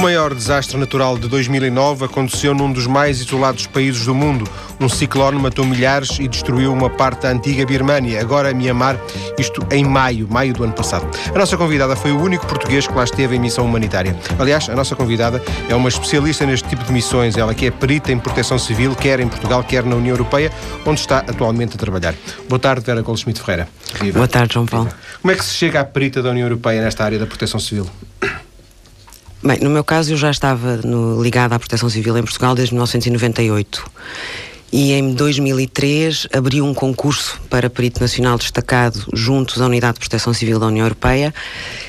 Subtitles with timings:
[0.00, 4.48] maior desastre natural de 2009 aconteceu num dos mais isolados países do mundo.
[4.80, 8.98] Um ciclone matou milhares e destruiu uma parte da antiga Birmânia, agora Mianmar,
[9.38, 11.06] isto em maio, maio do ano passado.
[11.34, 14.16] A nossa convidada foi o único português que lá esteve em missão humanitária.
[14.38, 18.10] Aliás, a nossa convidada é uma especialista neste tipo de missões, ela que é perita
[18.10, 20.50] em proteção civil, quer em Portugal, quer na União Europeia,
[20.86, 22.14] onde está atualmente a trabalhar.
[22.48, 23.68] Boa tarde, Vera Goldschmidt Ferreira.
[24.00, 24.16] Viva.
[24.16, 24.88] Boa tarde, João Paulo.
[25.20, 27.86] Como é que se chega à perita da União Europeia nesta área da proteção civil?
[29.42, 32.74] Bem, no meu caso eu já estava no, ligada à Proteção Civil em Portugal desde
[32.74, 33.90] 1998
[34.70, 40.34] e em 2003 abriu um concurso para perito nacional destacado junto da Unidade de Proteção
[40.34, 41.32] Civil da União Europeia.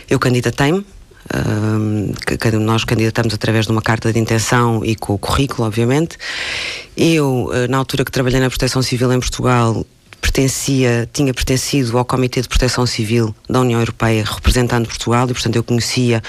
[0.10, 5.68] Eu candidatei-me, uh, nós candidatamos através de uma carta de intenção e com o currículo,
[5.68, 6.18] obviamente.
[6.96, 9.86] Eu, uh, na altura que trabalhei na Proteção Civil em Portugal,
[10.22, 15.56] pertencia, tinha pertencido ao Comitê de Proteção Civil da União Europeia, representando Portugal, e portanto
[15.56, 16.22] eu conhecia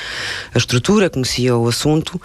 [0.52, 2.20] a estrutura, conhecia o assunto.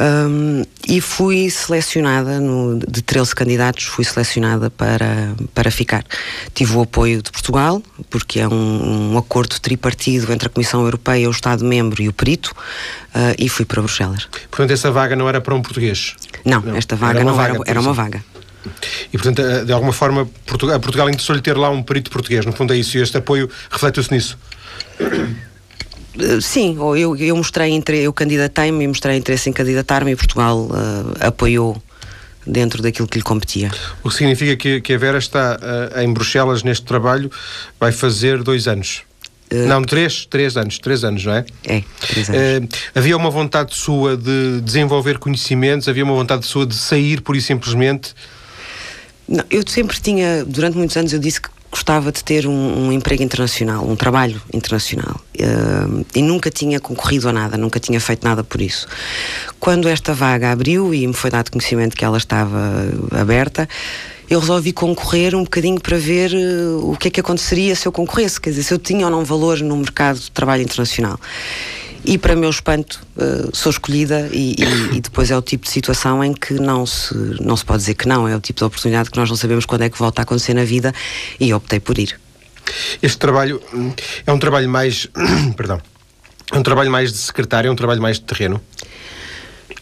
[0.00, 6.06] Um, e fui selecionada, no, de 13 candidatos, fui selecionada para, para ficar.
[6.54, 11.28] Tive o apoio de Portugal, porque é um, um acordo tripartido entre a Comissão Europeia,
[11.28, 12.52] o Estado-membro e o perito,
[13.14, 14.26] uh, e fui para Bruxelas.
[14.50, 16.14] Portanto, essa vaga não era para um português?
[16.46, 16.76] Não, não.
[16.76, 18.24] esta vaga era não vaga, era, era uma vaga.
[19.12, 22.44] E, portanto, eh, de alguma forma, Portugal, a Portugal interessou-lhe ter lá um perito português.
[22.44, 22.96] No fundo é isso.
[22.98, 24.38] E este apoio reflete-se nisso.
[26.18, 30.58] Eh, sim, eu, eu mostrei entre, eu candidatei-me e mostrei interesse em candidatar-me e Portugal
[30.58, 31.80] uh, apoiou
[32.46, 33.70] dentro daquilo que lhe competia.
[34.02, 37.30] O que significa que, que a Vera está uh, em Bruxelas neste trabalho,
[37.78, 39.02] vai fazer dois anos.
[39.52, 41.44] Uh, não, três, três anos, três anos, não é?
[41.64, 42.40] É, três anos.
[42.40, 47.36] Uh, havia uma vontade sua de desenvolver conhecimentos, havia uma vontade sua de sair, por
[47.36, 48.14] e simplesmente,
[49.30, 52.92] não, eu sempre tinha, durante muitos anos, eu disse que gostava de ter um, um
[52.92, 55.20] emprego internacional, um trabalho internacional.
[55.38, 58.88] Uh, e nunca tinha concorrido a nada, nunca tinha feito nada por isso.
[59.60, 63.68] Quando esta vaga abriu e me foi dado conhecimento que ela estava aberta,
[64.28, 67.92] eu resolvi concorrer um bocadinho para ver uh, o que é que aconteceria se eu
[67.92, 71.20] concorresse, quer dizer, se eu tinha ou não valor no mercado de trabalho internacional.
[72.04, 75.70] E para meu espanto, uh, sou escolhida e, e, e, depois é o tipo de
[75.70, 78.64] situação em que não se, não se pode dizer que não, é o tipo de
[78.64, 80.94] oportunidade que nós não sabemos quando é que volta a acontecer na vida
[81.38, 82.18] e optei por ir.
[83.02, 83.92] Este trabalho hum,
[84.26, 85.08] é um trabalho mais,
[85.56, 85.80] perdão,
[86.52, 88.60] é um trabalho mais de secretário, é um trabalho mais de terreno?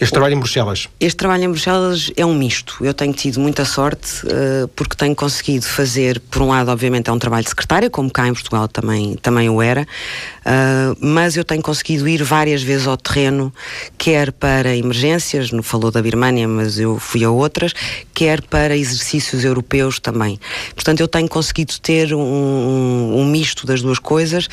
[0.00, 0.88] Este trabalho em Bruxelas?
[1.00, 2.76] Este trabalho em Bruxelas é um misto.
[2.80, 7.12] Eu tenho tido muita sorte uh, porque tenho conseguido fazer, por um lado, obviamente, é
[7.12, 11.44] um trabalho de secretária, como cá em Portugal também, também o era, uh, mas eu
[11.44, 13.52] tenho conseguido ir várias vezes ao terreno,
[13.96, 17.72] quer para emergências, não falou da Birmânia, mas eu fui a outras,
[18.14, 20.38] quer para exercícios europeus também.
[20.76, 24.48] Portanto, eu tenho conseguido ter um, um, um misto das duas coisas.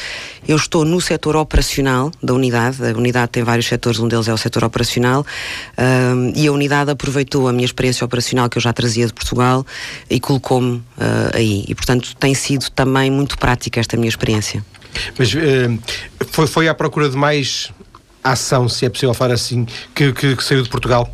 [0.47, 4.33] Eu estou no setor operacional da unidade, a unidade tem vários setores, um deles é
[4.33, 5.23] o setor operacional,
[6.35, 9.65] e a unidade aproveitou a minha experiência operacional que eu já trazia de Portugal
[10.09, 10.83] e colocou-me uh,
[11.33, 11.65] aí.
[11.67, 14.63] E, portanto, tem sido também muito prática esta minha experiência.
[15.17, 15.79] Mas uh,
[16.31, 17.71] foi, foi à procura de mais
[18.23, 21.13] ação, se é possível falar assim, que, que, que saiu de Portugal?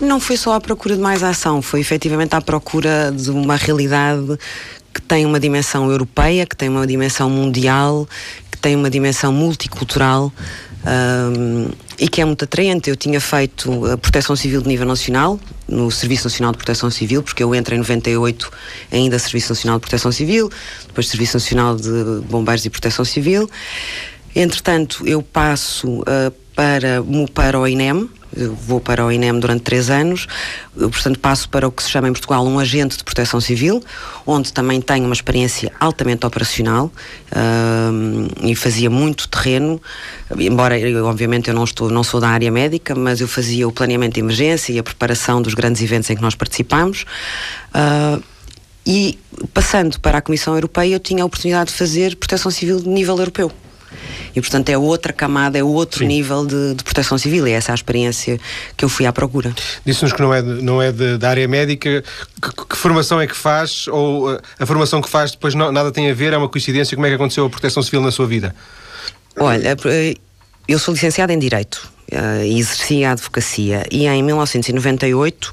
[0.00, 4.38] Não foi só à procura de mais ação, foi efetivamente à procura de uma realidade
[4.94, 8.08] que tem uma dimensão europeia, que tem uma dimensão mundial,
[8.50, 10.32] que tem uma dimensão multicultural
[10.88, 11.68] um,
[11.98, 12.88] e que é muito atraente.
[12.88, 15.38] Eu tinha feito a proteção civil de nível nacional,
[15.68, 18.50] no Serviço Nacional de Proteção Civil, porque eu entro em 98
[18.90, 20.50] ainda Serviço Nacional de Proteção Civil,
[20.86, 23.50] depois Serviço Nacional de Bombeiros e Proteção Civil.
[24.34, 27.02] Entretanto, eu passo uh, para,
[27.34, 30.26] para o INEM, vou para o INEM durante três anos,
[30.74, 33.82] portanto passo para o que se chama em Portugal um agente de proteção civil,
[34.26, 36.90] onde também tenho uma experiência altamente operacional
[38.42, 39.80] e fazia muito terreno,
[40.38, 43.72] embora eu, obviamente eu não, estou, não sou da área médica, mas eu fazia o
[43.72, 47.04] planeamento de emergência e a preparação dos grandes eventos em que nós participamos.
[47.74, 48.22] Uh,
[48.86, 49.18] e
[49.52, 53.18] passando para a Comissão Europeia, eu tinha a oportunidade de fazer proteção civil de nível
[53.18, 53.52] europeu.
[54.34, 56.06] E, portanto, é outra camada, é outro Sim.
[56.06, 57.46] nível de, de, proteção civil.
[57.46, 58.38] E essa é a experiência
[58.76, 59.54] que eu fui à procura.
[59.84, 62.02] Disse-nos que não é, não é de, da área médica.
[62.40, 63.88] Que, que, formação é que faz?
[63.88, 66.32] Ou uh, a formação que faz depois não, nada tem a ver?
[66.32, 66.96] É uma coincidência?
[66.96, 68.54] Como é que aconteceu a proteção civil na sua vida?
[69.36, 70.14] Olha, eh,
[70.66, 73.84] eu sou licenciada em Direito uh, e exerci a advocacia.
[73.90, 75.52] E em 1998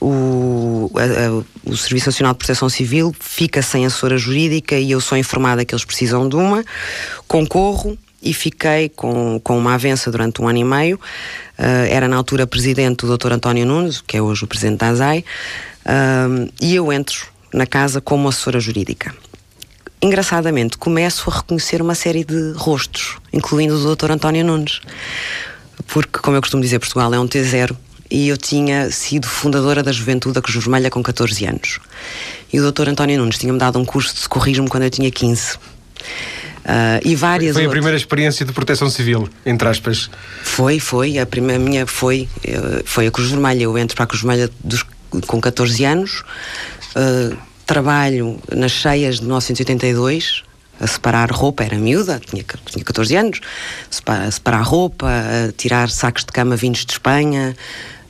[0.00, 5.00] o, a, a, o Serviço Nacional de Proteção Civil fica sem assessora jurídica e eu
[5.00, 6.64] sou informada que eles precisam de uma,
[7.26, 10.96] concorro e fiquei com, com uma avença durante um ano e meio.
[11.58, 13.32] Uh, era na altura presidente o Dr.
[13.32, 15.24] António Nunes, que é hoje o presidente da ASAI,
[15.84, 19.14] uh, e eu entro na casa como assessora jurídica.
[20.00, 24.10] Engraçadamente, começo a reconhecer uma série de rostos, incluindo o Dr.
[24.10, 24.80] António Nunes
[25.86, 27.76] porque, como eu costumo dizer, Portugal é um T0
[28.10, 31.80] e eu tinha sido fundadora da Juventude da Cruz Vermelha com 14 anos.
[32.52, 35.56] E o doutor António Nunes tinha-me dado um curso de socorrismo quando eu tinha 15.
[35.56, 37.72] Uh, e várias foi a outras...
[37.72, 40.10] primeira experiência de proteção civil, entre aspas.
[40.42, 41.18] Foi, foi.
[41.18, 43.64] A primeira minha foi, eh, foi a Cruz Vermelha.
[43.64, 44.84] Eu entro para a Cruz Vermelha dos,
[45.26, 46.22] com 14 anos.
[46.96, 47.36] Uh,
[47.66, 50.44] trabalho nas cheias de 1982
[50.80, 53.40] a separar roupa, era miúda, tinha, tinha 14 anos,
[54.06, 57.56] a separar roupa, a tirar sacos de cama vindos de Espanha.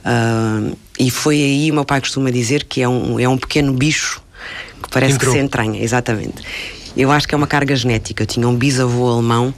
[0.04, 3.72] Uh, e foi aí, o meu pai costuma dizer que é um, é um pequeno
[3.72, 4.22] bicho
[4.82, 5.32] que parece Entrou.
[5.32, 6.42] que se entranha, exatamente.
[6.96, 8.22] Eu acho que é uma carga genética.
[8.22, 9.52] Eu tinha um bisavô alemão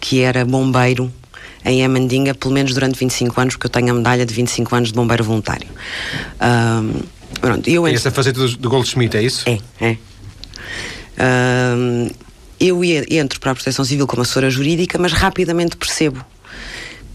[0.00, 1.12] que era bombeiro
[1.64, 4.88] em Amandinga, pelo menos durante 25 anos, porque eu tenho a medalha de 25 anos
[4.88, 5.68] de bombeiro voluntário.
[6.40, 7.02] Um,
[7.40, 7.92] pronto, eu entro...
[7.92, 9.48] E essa faceta do, do Goldschmidt, é isso?
[9.48, 9.96] É, é.
[11.76, 12.08] Um,
[12.60, 16.24] eu entro para a proteção civil como assessora jurídica, mas rapidamente percebo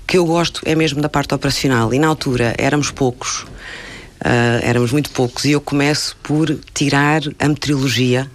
[0.08, 1.94] que eu gosto é mesmo da parte operacional.
[1.94, 7.48] E na altura éramos poucos, uh, éramos muito poucos, e eu começo por tirar a
[7.48, 8.30] meteorologia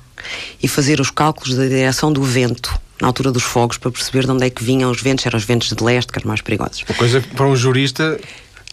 [0.62, 4.30] e fazer os cálculos da direção do vento na altura dos fogos para perceber de
[4.30, 6.84] onde é que vinham os ventos, eram os ventos de leste que eram mais perigosos.
[6.86, 8.20] Uma coisa para um jurista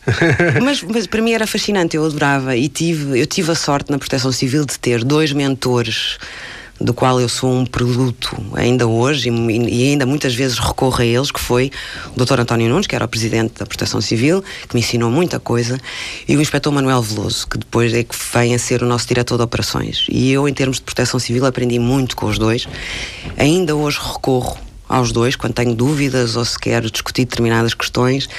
[0.62, 3.98] mas, mas, para mim era fascinante, eu adorava e tive, eu tive a sorte na
[3.98, 6.18] Proteção Civil de ter dois mentores
[6.79, 11.31] do qual eu sou um produto ainda hoje e, ainda muitas vezes recorro a eles,
[11.31, 11.71] que foi
[12.15, 12.41] o Dr.
[12.41, 15.79] António Nunes, que era o Presidente da Proteção Civil, que me ensinou muita coisa,
[16.27, 19.38] e o Inspetor Manuel Veloso, que depois é que vem a ser o nosso Diretor
[19.38, 20.06] de Operações.
[20.09, 22.68] E eu, em termos de Proteção Civil, aprendi muito com os dois.
[23.38, 24.57] Ainda hoje recorro
[24.88, 28.30] aos dois, quando tenho dúvidas ou se quero discutir determinadas questões.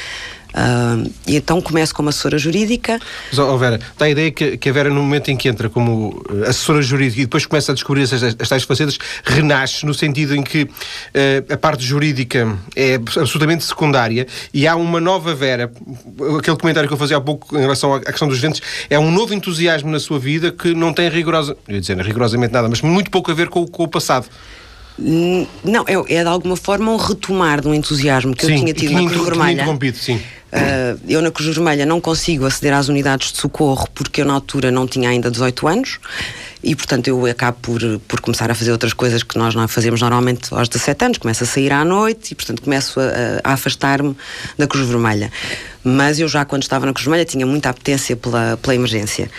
[0.48, 2.98] Uh, e então começo como assessora jurídica.
[3.30, 5.68] Mas, oh Vera, dá a ideia que, que a Vera, no momento em que entra
[5.68, 9.92] como eh, assessora jurídica e depois começa a descobrir as, as tais facetas, renasce no
[9.92, 15.70] sentido em que uh, a parte jurídica é absolutamente secundária e há uma nova Vera.
[16.38, 19.10] Aquele comentário que eu fazia há pouco em relação à questão dos ventos é um
[19.10, 23.10] novo entusiasmo na sua vida que não tem rigorosa, eu dizer, rigorosamente nada, mas muito
[23.10, 24.26] pouco a ver com, com o passado.
[24.98, 28.74] Não, é, é, de alguma forma um retomar de um entusiasmo que sim, eu tinha
[28.74, 29.64] tido na Cruz Vermelha.
[29.94, 30.20] Sim.
[30.50, 34.32] Uh, eu na Cruz Vermelha não consigo aceder às unidades de socorro porque eu na
[34.32, 35.98] altura não tinha ainda 18 anos
[36.64, 40.00] e portanto eu acabo por, por começar a fazer outras coisas que nós não fazemos
[40.00, 43.04] normalmente aos 17 anos, começo a sair à noite e portanto começo a,
[43.44, 44.16] a afastar-me
[44.56, 45.30] da Cruz Vermelha.
[45.84, 49.30] Mas eu já quando estava na Cruz Vermelha tinha muita apetência pela, pela emergência.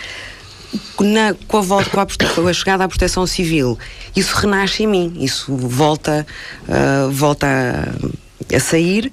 [1.00, 3.76] Na, com, a volta, com, a, com a chegada à proteção civil,
[4.14, 6.24] isso renasce em mim, isso volta,
[6.68, 9.10] uh, volta a, a sair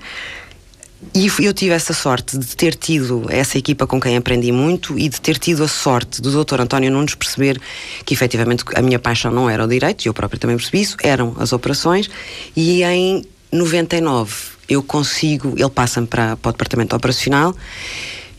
[1.14, 5.08] e eu tive essa sorte de ter tido essa equipa com quem aprendi muito e
[5.08, 6.62] de ter tido a sorte do Dr.
[6.62, 7.62] António Nunes perceber
[8.04, 10.98] que efetivamente a minha paixão não era o direito, e eu próprio também percebi isso,
[11.04, 12.10] eram as operações,
[12.56, 14.34] e em 99
[14.68, 17.56] eu consigo, ele passa-me para, para o departamento operacional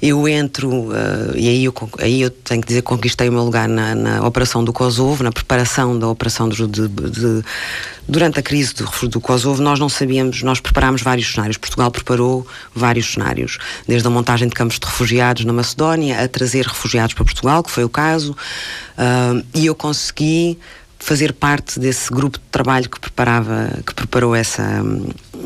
[0.00, 3.42] eu entro, uh, e aí eu, aí eu tenho que dizer que conquistei o meu
[3.42, 7.44] lugar na, na operação do Kosovo, na preparação da operação de, de, de,
[8.06, 11.56] durante a crise do, do Kosovo, nós não sabíamos, nós preparámos vários cenários.
[11.56, 13.58] Portugal preparou vários cenários,
[13.88, 17.70] desde a montagem de campos de refugiados na Macedónia a trazer refugiados para Portugal, que
[17.70, 20.58] foi o caso, uh, e eu consegui
[20.98, 24.82] fazer parte desse grupo de trabalho que preparava, que preparou essa,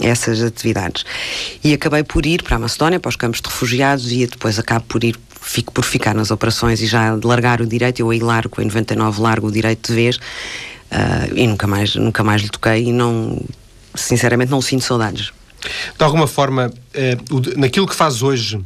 [0.00, 1.04] essas atividades.
[1.62, 4.84] E acabei por ir para a Macedónia, para os campos de refugiados e depois acabo
[4.86, 8.62] por ir fico por ficar nas operações e já largar o direito, eu aí largo,
[8.62, 12.84] em 99 largo o direito de vez uh, e nunca mais, nunca mais lhe toquei
[12.84, 13.40] e não,
[13.94, 15.32] sinceramente não sinto saudades.
[15.96, 17.16] De alguma forma, eh,
[17.56, 18.60] naquilo que faz hoje,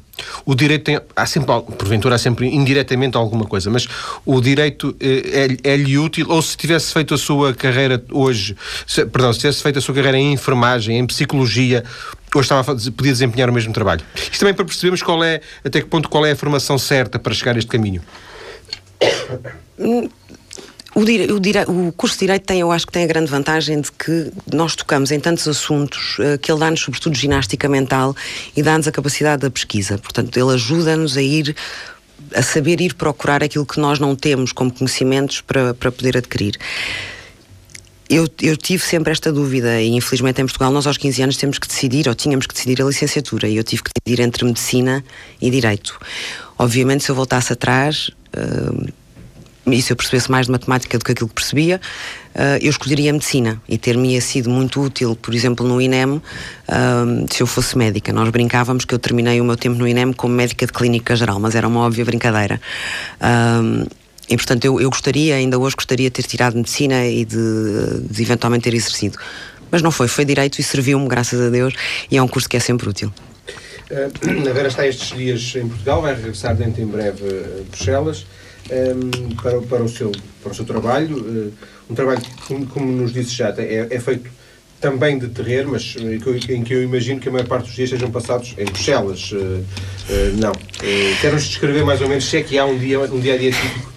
[0.44, 1.00] o direito tem.
[1.14, 3.86] Há sempre, porventura, há sempre indiretamente alguma coisa, mas
[4.24, 9.32] o direito eh, é-lhe útil, ou se tivesse feito a sua carreira hoje, se, perdão,
[9.32, 11.84] se tivesse feito a sua carreira em enfermagem, em psicologia,
[12.34, 14.02] hoje estava podia desempenhar o mesmo trabalho.
[14.14, 17.34] Isto também para percebermos qual é, até que ponto, qual é a formação certa para
[17.34, 18.02] chegar a este caminho.
[20.96, 23.92] O, o, o, curso de Direito tem, eu acho que tem a grande vantagem de
[23.92, 28.16] que nós tocamos em tantos assuntos uh, que ele dá-nos, sobretudo, ginástica mental
[28.56, 29.98] e dá-nos a capacidade da pesquisa.
[29.98, 31.54] Portanto, ele ajuda-nos a ir
[32.34, 36.56] a saber ir procurar aquilo que nós não temos como conhecimentos para, para poder adquirir.
[38.08, 41.58] Eu, eu, tive sempre esta dúvida e infelizmente em Portugal nós aos 15 anos temos
[41.58, 45.04] que decidir ou tínhamos que decidir a licenciatura e eu tive que decidir entre medicina
[45.42, 46.00] e direito.
[46.56, 48.92] Obviamente se eu voltasse atrás uh,
[49.66, 51.80] e se eu percebesse mais de matemática do que aquilo que percebia,
[52.34, 56.22] uh, eu escolheria medicina e ter-me sido muito útil, por exemplo, no INEM, uh,
[57.28, 58.12] se eu fosse médica.
[58.12, 61.40] Nós brincávamos que eu terminei o meu tempo no INEM como médica de clínica geral,
[61.40, 62.60] mas era uma óbvia brincadeira.
[63.20, 63.88] Uh,
[64.28, 68.22] e portanto eu, eu gostaria, ainda hoje gostaria de ter tirado medicina e de, de
[68.22, 69.18] eventualmente ter exercido.
[69.70, 71.74] Mas não foi, foi direito e serviu-me, graças a Deus,
[72.08, 73.12] e é um curso que é sempre útil.
[73.88, 78.26] Uh, Vera está estes dias em Portugal, vai regressar dentro em breve a Bruxelas
[78.70, 81.16] um, para, para, o seu, para o seu trabalho.
[81.16, 81.52] Uh,
[81.90, 84.28] um trabalho que, como nos disse já, é, é feito
[84.80, 85.96] também de terreiro, mas
[86.48, 89.32] em que eu imagino que a maior parte dos dias sejam passados em Bruxelas.
[89.32, 89.64] Uh, uh,
[90.38, 90.52] não.
[90.52, 93.38] Uh, Quer-nos descrever mais ou menos se é que há um dia, um dia a
[93.38, 93.92] dia típico?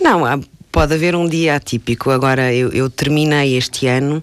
[0.00, 0.38] Não, há,
[0.70, 2.10] pode haver um dia atípico.
[2.10, 4.22] Agora, eu, eu terminei este ano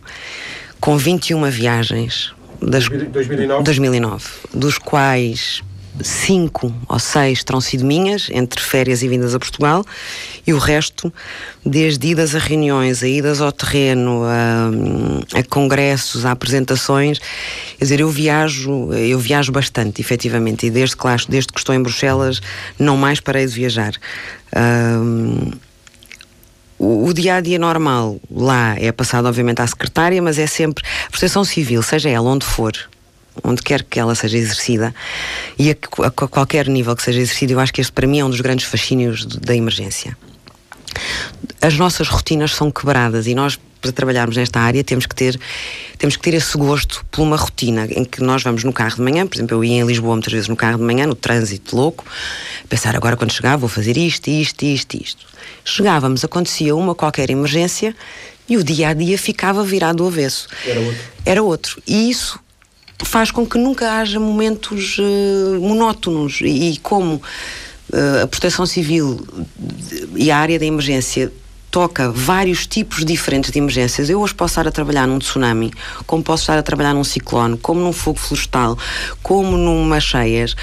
[0.79, 2.33] com 21 viagens.
[2.61, 3.63] Das, 2009?
[3.63, 4.25] 2009.
[4.53, 5.61] Dos quais
[6.01, 9.85] cinco ou seis terão sido minhas, entre férias e vindas a Portugal,
[10.45, 11.13] e o resto,
[11.65, 17.19] desde idas a reuniões, a idas ao terreno, a, a congressos, a apresentações,
[17.77, 21.73] quer dizer, eu viajo, eu viajo bastante, efetivamente, e desde que, lá, desde que estou
[21.73, 22.41] em Bruxelas,
[22.77, 23.93] não mais parei de viajar.
[24.55, 25.51] Um,
[26.77, 31.43] o, dia a dia normal lá é passado, obviamente, à secretária, mas é sempre proteção
[31.43, 32.73] civil, seja ela onde for,
[33.43, 34.93] onde quer que ela seja exercida
[35.57, 35.75] e a,
[36.05, 38.41] a, qualquer nível que seja exercida, eu acho que este para mim é um dos
[38.41, 40.17] grandes fascínios de, da emergência.
[41.61, 45.39] As nossas rotinas são quebradas e nós para trabalharmos nesta área temos que ter
[45.97, 49.01] temos que ter esse gosto por uma rotina em que nós vamos no carro de
[49.01, 51.75] manhã, por exemplo, eu ia em Lisboa muitas vezes no carro de manhã, no trânsito
[51.75, 52.03] louco,
[52.67, 55.25] pensar agora quando chegar vou fazer isto, isto, isto, isto.
[55.63, 57.95] Chegávamos, acontecia uma qualquer emergência
[58.47, 60.47] e o dia a dia ficava virado do avesso.
[60.65, 61.01] Era outro.
[61.25, 61.81] Era outro.
[61.87, 62.39] E isso
[63.03, 69.25] faz com que nunca haja momentos uh, monótonos e, como uh, a proteção civil
[70.15, 71.31] e a área da emergência
[71.75, 74.09] toca vários tipos diferentes de emergências.
[74.09, 75.73] Eu hoje posso estar a trabalhar num tsunami,
[76.07, 78.77] como posso estar a trabalhar num ciclone, como num fogo florestal,
[79.21, 80.55] como numa cheias.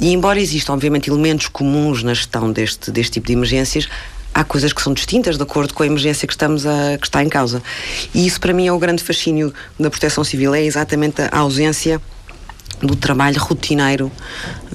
[0.00, 3.86] E embora existam, obviamente, elementos comuns na gestão deste, deste tipo de emergências,
[4.36, 7.24] há coisas que são distintas de acordo com a emergência que estamos a que está
[7.24, 7.62] em causa.
[8.14, 12.00] E isso para mim é o grande fascínio da Proteção Civil, é exatamente a ausência
[12.82, 14.12] do trabalho rotineiro,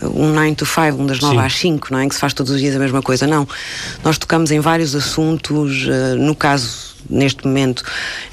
[0.02, 2.06] um 9 to 5, um das 9 às 5, não é?
[2.06, 3.28] Em que se faz todos os dias a mesma coisa.
[3.28, 3.48] Não.
[4.04, 7.84] Nós tocamos em vários assuntos, uh, no caso neste momento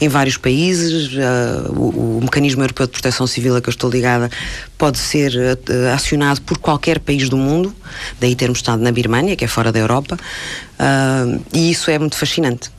[0.01, 1.13] em vários países.
[1.13, 4.31] Uh, o, o, mecanismo europeu de proteção civil a que eu estou ligada
[4.77, 7.75] pode ser uh, acionado por qualquer país do mundo,
[8.21, 12.17] daí termos estado na Birmânia, que é fora da Europa, uh, e isso é muito
[12.17, 12.71] fascinante.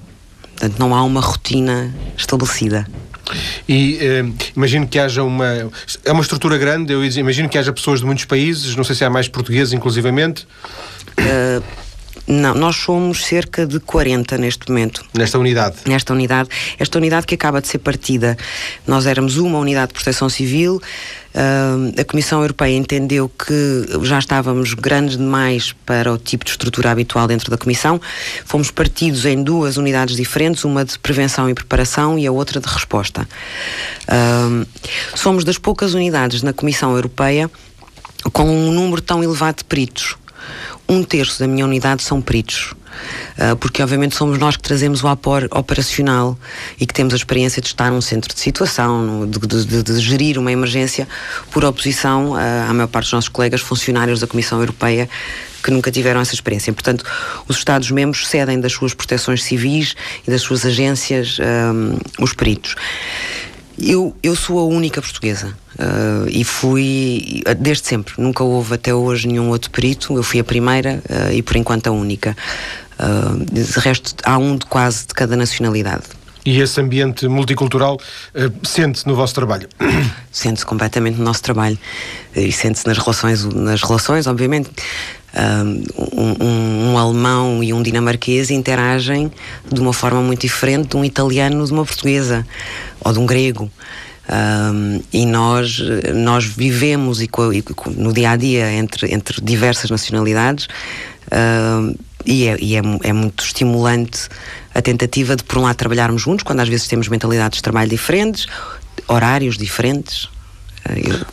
[0.42, 2.88] Portanto, não há uma rotina estabelecida.
[3.68, 4.00] E
[4.56, 5.72] imagino que haja uma.
[6.04, 9.06] É uma estrutura grande, eu imagino que haja pessoas de muitos países, não sei se
[9.06, 10.48] há mais portugueses, inclusivamente.
[11.20, 11.64] Uh,
[12.30, 15.04] não, nós somos cerca de 40 neste momento.
[15.16, 15.78] Nesta unidade?
[15.88, 16.48] Nesta unidade.
[16.78, 18.38] Esta unidade que acaba de ser partida.
[18.86, 20.80] Nós éramos uma unidade de proteção civil.
[21.34, 26.92] Uh, a Comissão Europeia entendeu que já estávamos grandes demais para o tipo de estrutura
[26.92, 28.00] habitual dentro da Comissão.
[28.46, 32.68] Fomos partidos em duas unidades diferentes, uma de prevenção e preparação e a outra de
[32.68, 33.28] resposta.
[34.08, 34.68] Uh,
[35.16, 37.50] somos das poucas unidades na Comissão Europeia
[38.32, 40.16] com um número tão elevado de peritos
[40.88, 42.74] um terço da minha unidade são peritos.
[43.38, 46.38] Uh, porque obviamente somos nós que trazemos o apoio operacional
[46.80, 50.38] e que temos a experiência de estar num centro de situação, de, de, de gerir
[50.38, 51.08] uma emergência,
[51.52, 55.08] por oposição uh, à maior parte dos nossos colegas funcionários da Comissão Europeia
[55.64, 56.72] que nunca tiveram essa experiência.
[56.74, 57.04] Portanto,
[57.48, 62.76] os Estados-membros cedem das suas proteções civis e das suas agências um, ah, os peritos.
[63.82, 68.14] Eu, eu sou a única portuguesa uh, e fui desde sempre.
[68.18, 70.16] Nunca houve até hoje nenhum outro perito.
[70.16, 72.36] Eu fui a primeira uh, e por enquanto a única.
[73.00, 76.04] Uh, de resto, há um de quase de cada nacionalidade.
[76.46, 79.70] E esse ambiente multicultural uh, sente-se no vosso trabalho?
[80.32, 81.78] Sente-se completamente no nosso trabalho
[82.36, 84.70] e sente-se nas relações, nas relações, obviamente.
[85.32, 89.32] Um, um, alemão e um dinamarquês interagem
[89.72, 92.46] de uma forma muito diferente de um italiano de uma portuguesa
[93.00, 93.72] ou de um grego.
[94.28, 95.80] Um, e nós,
[96.16, 97.64] nós vivemos e, e,
[97.96, 100.68] no dia a dia entre, entre diversas nacionalidades
[102.26, 104.28] e, é, e é, é, muito estimulante
[104.74, 107.90] a tentativa de, por um lado, trabalharmos juntos, quando às vezes temos mentalidades de trabalho
[107.90, 108.48] diferentes,
[109.08, 110.30] horários diferentes.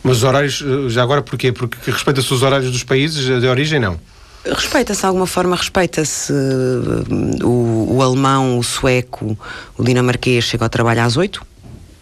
[0.03, 1.51] Mas os horários, eh, já agora porquê?
[1.51, 3.99] Porque respeita-se os horários dos países de origem, não?
[4.45, 9.37] Respeita-se de alguma forma, respeita-se uh, o, o, alemão, o sueco,
[9.77, 11.45] o dinamarquês chega ao trabalho às 8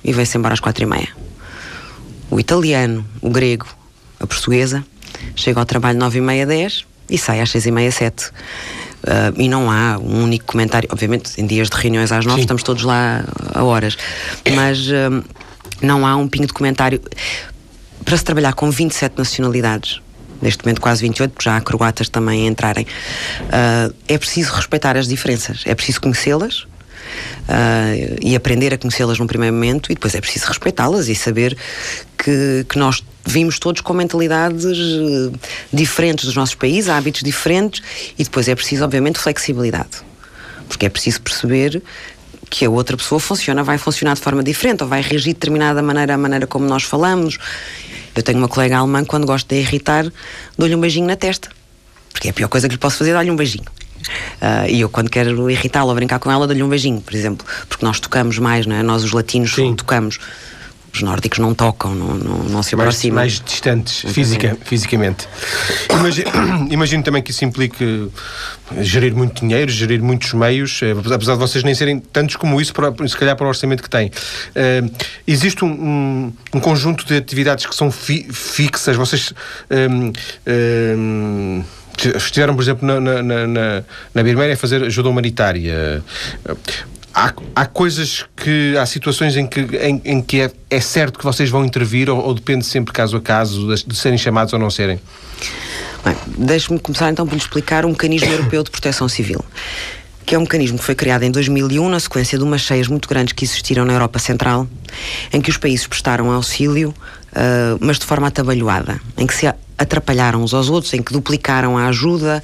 [0.04, 1.10] e vem-se embora às quatro e meia.
[2.30, 3.66] O italiano, o grego,
[4.20, 4.86] a portuguesa
[5.36, 8.28] chega ao trabalho nove e meia, dez e sai às seis e meia, sete.
[9.04, 10.90] Uh, e não há um único comentário.
[10.92, 12.42] Obviamente, em dias de reuniões às nove, Sim.
[12.42, 13.96] estamos todos lá a horas.
[14.56, 15.24] Mas uh,
[15.82, 17.02] não há um pingo de comentário.
[18.04, 20.02] Para se trabalhar com 27 nacionalidades,
[20.42, 24.98] neste momento quase 28, porque já há croatas também a entrarem, uh, é preciso respeitar
[24.98, 26.68] as diferenças, é preciso conhecê-las uh,
[28.22, 31.58] e aprender a conhecê-las num primeiro momento, e depois é preciso respeitá-las e saber
[32.18, 35.34] que, que nós vimos todos com mentalidades uh,
[35.74, 37.82] diferentes dos nossos países, hábitos diferentes,
[38.18, 40.04] e depois é preciso, obviamente, flexibilidade.
[40.68, 41.82] Porque é preciso perceber
[42.50, 45.82] que a outra pessoa funciona, vai funcionar de forma diferente, ou vai reagir de determinada
[45.82, 47.38] maneira à maneira como nós falamos.
[48.16, 50.06] Eu tenho uma colega alemã, quando gosto de irritar,
[50.58, 51.50] dou-lhe um beijinho na testa.
[52.12, 53.66] Porque é a pior coisa que lhe posso fazer é dar-lhe um beijinho.
[54.42, 57.46] Uh, e eu, quando quero irritá-la ou brincar com ela, dou-lhe um beijinho, por exemplo.
[57.68, 58.84] Porque nós tocamos mais, não é?
[58.84, 59.76] Nós, os latinos, Sim.
[59.76, 60.20] tocamos
[60.96, 63.16] os nórdicos não tocam, não, não, não se aproximam.
[63.16, 65.28] Mais, mais distantes física, fisicamente.
[65.92, 66.32] Imagino,
[66.72, 68.10] imagino, também que isso implique
[68.80, 72.74] gerir muito dinheiro, gerir muitos meios, eh, apesar de vocês nem serem tantos como isso,
[72.74, 74.08] para, se calhar para o orçamento que têm.
[74.08, 74.92] Uh,
[75.28, 79.34] existe um, um, um, conjunto de atividades que são fi, fixas, vocês.
[79.70, 80.14] Um,
[80.48, 81.64] um,
[82.16, 83.84] estiveram, por exemplo, na, na, na,
[84.14, 86.04] na a fazer ajuda humanitária.
[87.16, 88.76] Há, há coisas que.
[88.78, 92.20] Há situações em que, em, em que é, é, certo que vocês vão intervir ou,
[92.20, 95.00] ou, depende sempre caso a caso de, de serem chamados ou não serem?
[96.04, 99.44] Bem, deixe-me começar então por lhe explicar o mecanismo europeu de proteção civil
[100.26, 103.08] que é um mecanismo que foi criado em 2001 na sequência de umas cheias muito
[103.08, 104.68] grandes que existiram na Europa Central,
[105.32, 109.46] em que os países prestaram auxílio, uh, mas de forma atabalhoada, em que se
[109.78, 112.42] atrapalharam uns aos outros, em que duplicaram a ajuda,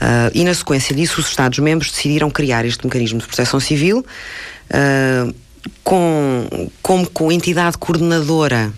[0.00, 4.04] uh, e na sequência disso os Estados-membros decidiram criar este mecanismo de proteção civil
[4.70, 5.34] uh,
[5.82, 8.72] com, como com entidade coordenadora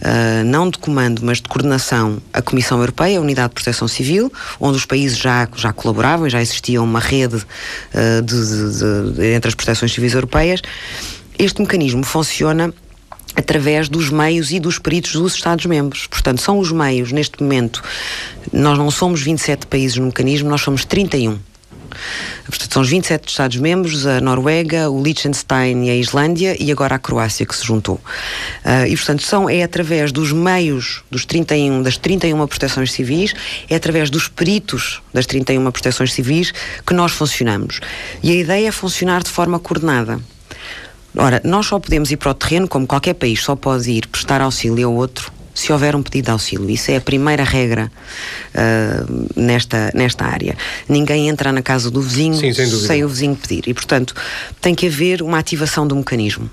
[0.00, 4.32] Uh, não de comando, mas de coordenação, a Comissão Europeia, a Unidade de Proteção Civil,
[4.58, 9.48] onde os países já, já colaboravam já existia uma rede uh, de, de, de, entre
[9.48, 10.62] as proteções civis europeias.
[11.38, 12.72] Este mecanismo funciona
[13.36, 16.06] através dos meios e dos peritos dos Estados-membros.
[16.06, 17.82] Portanto, são os meios, neste momento,
[18.52, 21.38] nós não somos 27 países no mecanismo, nós somos 31.
[22.46, 26.98] Portanto, são os 27 Estados-membros, a Noruega, o Liechtenstein e a Islândia e agora a
[26.98, 28.00] Croácia que se juntou.
[28.64, 33.34] Uh, e, portanto, são, é através dos meios dos 31, das 31 proteções civis,
[33.68, 36.52] é através dos peritos das 31 proteções civis
[36.86, 37.80] que nós funcionamos.
[38.22, 40.20] E a ideia é funcionar de forma coordenada.
[41.16, 44.40] Ora, nós só podemos ir para o terreno, como qualquer país só pode ir prestar
[44.40, 46.70] auxílio ao outro, se houver um pedido de auxílio.
[46.70, 47.90] Isso é a primeira regra
[48.54, 50.56] uh, nesta, nesta área.
[50.88, 53.68] Ninguém entra na casa do vizinho Sim, sem, sem, o vizinho pedir.
[53.68, 54.14] E, portanto,
[54.60, 56.48] tem que haver uma ativação do mecanismo.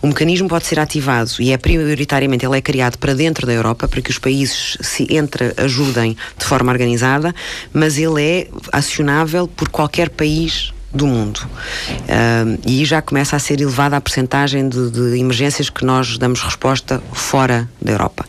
[0.00, 3.86] O mecanismo pode ser ativado e é prioritariamente ele é criado para dentro da Europa
[3.86, 7.34] para que os países se entre ajudem de forma organizada,
[7.72, 11.38] mas ele é acionável por qualquer país do mundo.
[11.38, 16.42] Uh, e já começa a ser elevada a percentagem de, de, emergências que nós damos
[16.42, 18.26] resposta fora da Europa.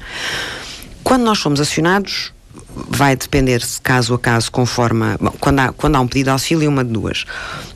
[1.04, 2.32] Quando nós somos acionados,
[2.90, 5.18] vai depender caso a caso, conforme.
[5.20, 7.26] Bom, quando, há, quando há um pedido de auxílio, uma de duas.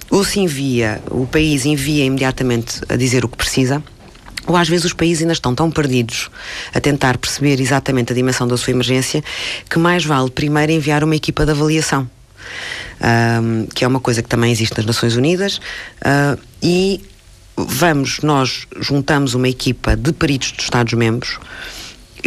[0.10, 3.84] Ou se envia, o país envia imediatamente a dizer o que precisa.
[4.48, 6.30] Ou às vezes os países ainda estão tão perdidos
[6.72, 9.24] a tentar perceber exatamente a dimensão da sua emergência
[9.68, 12.08] que mais vale primeiro enviar uma equipa de avaliação
[13.42, 17.02] um, que é uma coisa que também existe nas Nações Unidas, uh, e
[17.56, 21.40] vamos, nós juntamos uma equipa de peritos dos Estados-membros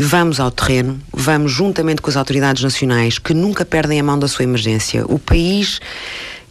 [0.01, 4.29] vamos ao terreno, vamos juntamente com as autoridades nacionais que nunca perdem a mão da
[4.29, 5.05] sua emergência.
[5.09, 5.81] O país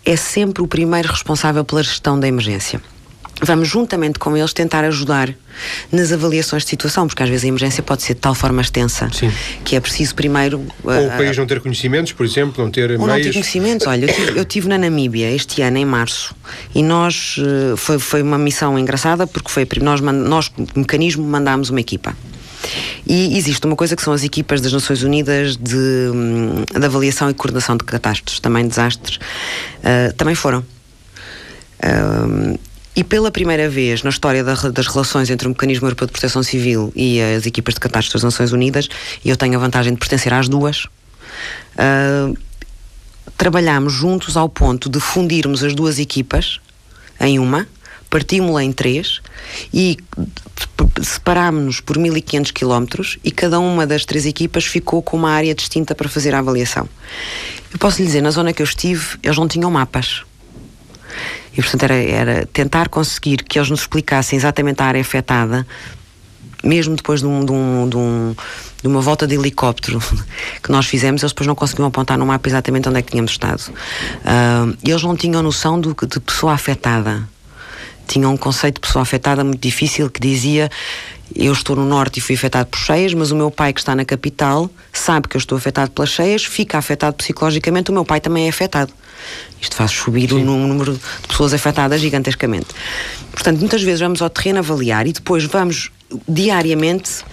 [0.04, 2.82] é sempre o primeiro responsável pela gestão da emergência
[3.42, 5.34] vamos juntamente com eles tentar ajudar
[5.92, 9.10] nas avaliações de situação, porque às vezes a emergência pode ser de tal forma extensa
[9.12, 9.32] Sim.
[9.64, 10.66] que é preciso primeiro.
[10.84, 13.08] Ou uh, o país não ter conhecimentos, por exemplo, não ter ou meios.
[13.08, 13.88] não ter conhecimentos.
[13.88, 16.36] Olha, eu tive, eu tive, na Namíbia este ano, em março,
[16.74, 17.38] e nós.
[17.38, 19.68] Uh, foi, foi uma missão engraçada porque foi.
[19.82, 22.16] Nós, nós, mecanismo, mandámos uma equipa.
[23.06, 25.76] E existe uma coisa que são as equipas das Nações Unidas de,
[26.14, 30.60] hum, de avaliação e coordenação de catástrofes, também desastres, uh, também foram.
[31.80, 32.60] Uh,
[32.98, 36.42] e pela primeira vez na história da, das relações entre o Mecanismo Europeu de Proteção
[36.42, 38.90] Civil e as equipas de catástrofes das Nações Unidas,
[39.24, 42.36] eu tenho a vantagem de pertencer às duas, uh,
[43.38, 46.60] trabalhámos juntos ao ponto de fundirmos as duas equipas
[47.20, 47.68] em uma,
[48.10, 49.22] partimos-la em três
[49.72, 49.98] e
[51.00, 55.94] separámos-nos por 1500 quilómetros e cada uma das três equipas ficou com uma área distinta
[55.94, 56.90] para fazer a avaliação.
[57.72, 60.24] Eu posso lhe dizer, na zona que eu estive, eles não tinham mapas.
[61.58, 65.66] E, portanto, era, era tentar conseguir que eles nos explicassem exatamente a área afetada,
[66.64, 68.36] mesmo depois de, um, de, um, de, um,
[68.82, 70.00] de, uma volta de helicóptero
[70.62, 73.32] que nós fizemos, eles depois não conseguiam apontar no mapa exatamente onde é que tínhamos
[73.32, 73.62] estado.
[73.70, 77.28] Uh, eles não tinham noção do, de pessoa afetada.
[78.08, 80.70] tinha um conceito de pessoa afetada muito difícil que dizia
[81.36, 83.96] eu estou no norte e fui afetado por cheias, mas o meu pai que está
[83.96, 88.22] na capital sabe que eu estou afetado pelas cheias, fica afetado psicologicamente, o meu pai
[88.22, 88.94] também é afetado.
[89.62, 90.44] Isto faz subir Sim.
[90.44, 92.68] o número de pessoas afetadas gigantescamente.
[93.32, 95.92] Portanto, muitas vezes vamos ao terreno avaliar e depois vamos
[96.28, 97.24] diariamente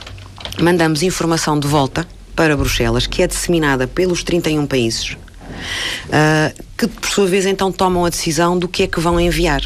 [0.61, 7.09] mandamos informação de volta para Bruxelas, que é disseminada pelos 31 países, uh, que por
[7.09, 9.62] sua vez então tomam a decisão do que é que vão enviar.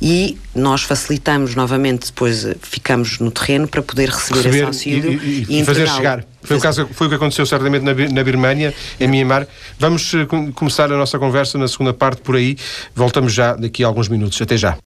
[0.00, 5.46] E nós facilitamos novamente, depois ficamos no terreno para poder receber, receber esse auxílio e,
[5.48, 6.26] e, e fazer chegar.
[6.44, 9.46] Foi o, caso, foi o que aconteceu certamente na, na Birmânia, em Myanmar.
[9.78, 12.56] Vamos uh, começar a nossa conversa na segunda parte por aí.
[12.94, 14.40] Voltamos já daqui a alguns minutos.
[14.40, 14.76] Até já.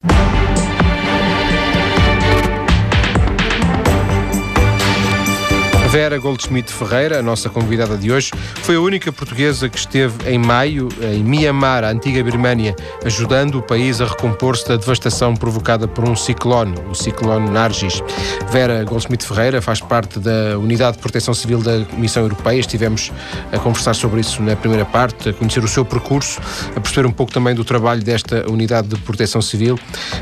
[5.90, 8.31] Vera Goldschmidt Ferreira, a nossa convidada de hoje,
[8.62, 13.62] foi a única portuguesa que esteve em maio em Myanmar, a antiga Birmânia, ajudando o
[13.62, 18.03] país a recompor-se da devastação provocada por um ciclone, o ciclone Nargis.
[18.51, 22.61] Vera Goldschmidt Ferreira faz parte da Unidade de Proteção Civil da Comissão Europeia.
[22.61, 23.11] Estivemos
[23.51, 26.38] a conversar sobre isso na primeira parte, a conhecer o seu percurso,
[26.77, 29.79] a perceber um pouco também do trabalho desta Unidade de Proteção Civil.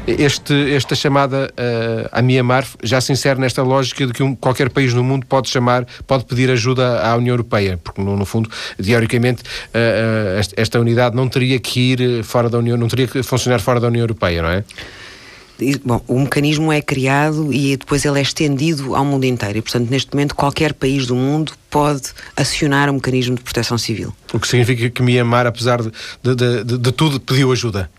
[0.07, 4.71] Este, esta chamada uh, a Myanmar já se insere nesta lógica de que um, qualquer
[4.71, 8.51] país no mundo pode chamar, pode pedir ajuda à União Europeia, porque no, no fundo,
[8.83, 13.23] teoricamente, uh, uh, esta, unidade não teria que ir fora da União, não teria que
[13.23, 14.65] funcionar fora da União Europeia, não é?
[15.83, 19.57] Bom, o mecanismo é criado e depois ele é estendido ao mundo inteiro.
[19.57, 23.79] E, portanto, neste momento, qualquer país do mundo pode acionar o um mecanismo de proteção
[23.79, 24.15] civil.
[24.35, 25.91] O que significa que Myanmar, apesar de,
[26.23, 27.91] de, de, de tudo, pediu ajuda.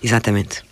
[0.00, 0.62] Exatamente.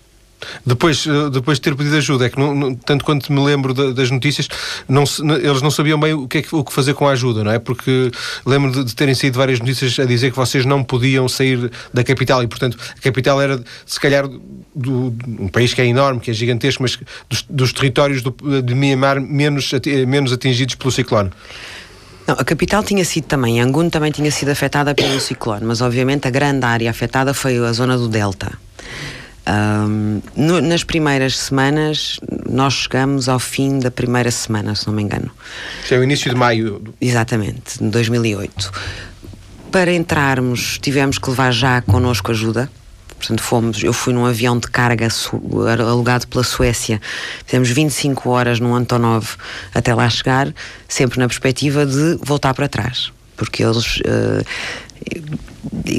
[0.65, 3.75] Depois, eh, depois de ter pedido ajuda, é que não, não, tanto quanto me lembro
[3.93, 4.49] das notícias,
[4.89, 5.05] não,
[5.43, 7.51] eles não sabiam bem o que, é que, o que fazer com a ajuda, não
[7.51, 7.59] é?
[7.59, 8.11] Porque
[8.45, 12.03] lembro de, de, terem saído várias notícias a dizer que vocês não podiam sair da
[12.05, 14.29] capital e, portanto, a capital era, se calhar,
[14.75, 16.99] do, um país que é enorme, que é gigantesco, mas
[17.29, 19.71] dos, dos territórios do, de Myanmar menos,
[20.07, 21.31] menos atingidos pelo ciclone.
[22.27, 26.29] Não, a capital tinha sido também, Yangon também tinha sido afetada pelo ciclone, mas obviamente
[26.29, 28.53] a grande área afetada foi a zona do Delta.
[29.49, 35.03] Um, no, nas primeiras semanas, nós chegamos ao fim da primeira semana, se não me
[35.03, 35.31] engano.
[35.83, 36.83] Isso é o início de maio.
[37.01, 38.73] Exatamente, de 2008.
[39.73, 42.71] Para entrarmos, tivemos que levar já connosco ajuda.
[43.17, 45.09] Portanto, fomos, eu fui num avião de carga
[45.87, 47.01] alugado pela Suécia.
[47.45, 49.37] Fizemos 25 horas num Antonov
[49.75, 50.53] até lá chegar,
[50.89, 53.13] sempre na perspectiva de voltar para trás.
[53.37, 53.99] Porque eles.
[53.99, 54.45] Uh, eles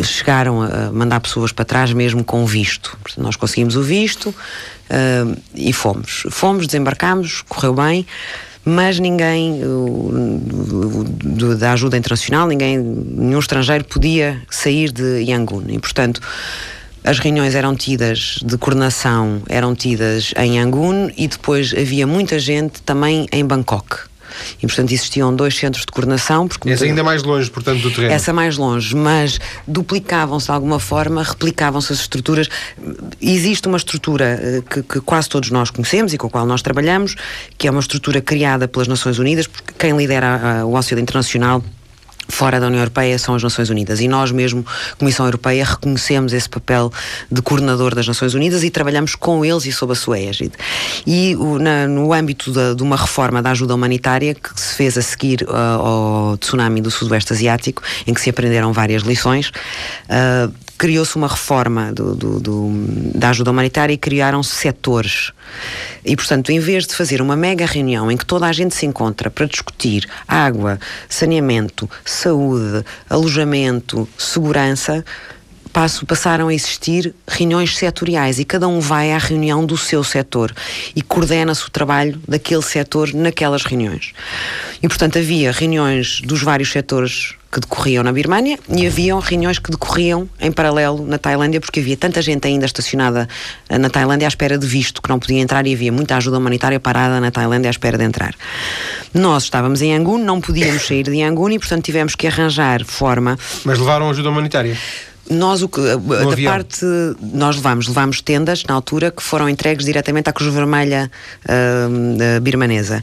[0.04, 2.98] chegaram a mandar pessoas para trás mesmo com visto.
[3.18, 6.24] Nós conseguimos o visto uh, e fomos.
[6.30, 8.06] Fomos, desembarcámos, correu bem,
[8.64, 15.64] mas ninguém uh, da ajuda internacional, ninguém, nenhum estrangeiro podia sair de Yangon.
[15.68, 16.22] E, portanto,
[17.04, 22.82] as reuniões eram tidas de coordenação, eram tidas em Yangon e depois havia muita gente
[22.84, 24.11] também em Bangkok.
[24.62, 26.48] E, portanto, existiam dois centros de coordenação.
[26.48, 28.14] Porque Essa ainda mais longe, portanto, do terreno.
[28.14, 32.48] Essa mais longe, mas duplicavam-se de alguma forma, replicavam-se as estruturas.
[33.22, 36.62] Existe uma estrutura eh, que, que, quase todos nós conhecemos e com a qual nós
[36.62, 37.16] trabalhamos,
[37.58, 41.64] que é uma estrutura criada pelas Nações Unidas, porque quem lidera o auxílio internacional
[42.28, 44.66] fora da União Europeia são as Nações Unidas e nós mesmo,
[44.98, 46.92] Comissão Europeia, reconhecemos esse papel
[47.32, 50.54] de coordenador das Nações Unidas e trabalhamos com eles e sob a sua égide.
[51.06, 54.98] E o, na, no âmbito de, de, uma reforma da ajuda humanitária que se fez
[54.98, 60.52] a seguir uh, ao tsunami do Sudoeste Asiático, em que se aprenderam várias lições, uh,
[60.82, 62.72] criou-se uma reforma do, do, do,
[63.14, 65.32] da ajuda humanitária e criaram-se setores.
[66.04, 68.88] E, portanto, em vez de fazer uma mega reunião em que toda a gente se
[68.88, 75.06] encontra para discutir água, saneamento, saúde, alojamento, segurança,
[75.72, 80.54] passo, passaram a existir reuniões setoriais e cada um vai à reunião do seu setor
[80.96, 84.14] e coordena-se o trabalho daquele setor naquelas reuniões.
[84.82, 89.70] E, portanto, havia reuniões dos vários setores que decorriam na Birmânia e haviam reuniões que
[89.70, 93.28] decorriam em paralelo na Tailândia, porque havia tanta gente ainda estacionada
[93.68, 96.38] eh, na Tailândia à espera de visto que não podia entrar e havia muita ajuda
[96.38, 98.34] humanitária parada na Tailândia à espera de entrar.
[99.14, 103.38] Nós estávamos em Yangon, não podíamos sair de Yangon e, portanto, tivemos que arranjar forma.
[103.66, 104.78] Mas levaram ajuda humanitária?
[105.32, 106.86] Nós o que da parte
[107.34, 111.10] nós levámos, levámos tendas na altura que foram entregues diretamente à Cruz Vermelha
[111.46, 113.02] uh, birmanesa.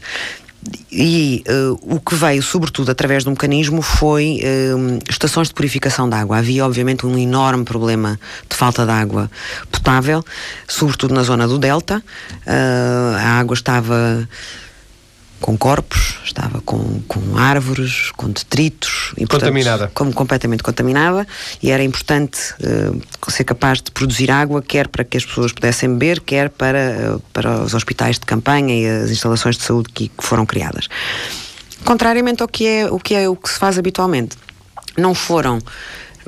[0.91, 6.15] E uh, o que veio, sobretudo, através do mecanismo foi uh, estações de purificação de
[6.15, 6.37] água.
[6.37, 9.31] Havia, obviamente, um enorme problema de falta de água
[9.71, 10.23] potável,
[10.67, 12.03] sobretudo na zona do Delta.
[12.45, 14.27] Uh, a água estava
[15.39, 19.13] com corpos, estava com, com árvores, com detritos.
[19.17, 19.77] E, contaminada.
[19.77, 21.27] Portanto, como completamente contaminada
[21.61, 25.89] e era importante uh, ser capaz de produzir água, quer para que as pessoas pudessem
[25.89, 30.09] beber, quer para, uh, para os hospitais de campanha e as instalações de saúde que,
[30.09, 30.87] que foram criadas.
[31.85, 34.37] Contrariamente ao que é o que, é, o que se faz habitualmente.
[34.97, 35.59] Não foram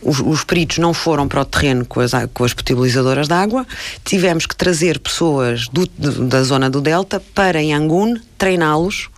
[0.01, 3.65] os, os, peritos não foram para o terreno com as, com as potabilizadoras de água,
[4.03, 9.09] tivemos que trazer pessoas do, da zona do Delta para Yangon treiná-los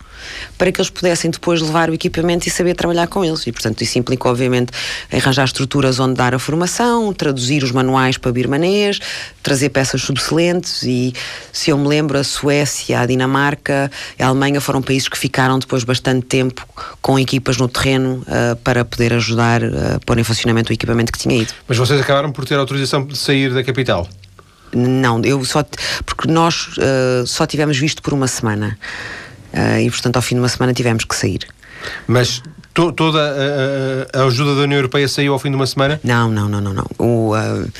[0.56, 3.46] para que eles pudessem depois levar o equipamento e saber trabalhar com eles.
[3.46, 4.72] E, portanto, isso implica, obviamente,
[5.12, 8.98] arranjar estruturas onde dar a formação, traduzir os manuais para birmanês,
[9.42, 11.12] trazer peças subcelentes e,
[11.52, 15.84] se eu me lembro, a Suécia, a Dinamarca, a Alemanha foram países que ficaram depois
[15.84, 16.66] bastante tempo
[17.00, 21.18] com equipas no terreno uh, para poder ajudar a pôr em funcionamento o equipamento que
[21.18, 21.52] tinha ido.
[21.68, 24.08] Mas vocês acabaram por ter autorização de sair da capital?
[24.74, 25.64] Não, eu só
[26.04, 28.76] porque nós uh, só tivemos visto por uma semana.
[29.54, 31.46] Uh, e, portanto, ao fim de uma semana tivemos que sair.
[32.08, 33.20] Mas to, toda
[34.12, 36.00] a, a, ajuda da União Europeia saiu ao fim de uma semana?
[36.02, 36.74] Não, não, não, não.
[36.74, 36.86] não.
[36.98, 37.70] O, uh,